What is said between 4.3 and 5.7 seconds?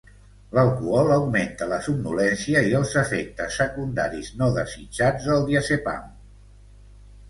no desitjats del